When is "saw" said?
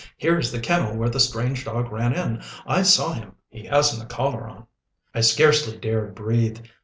2.81-3.13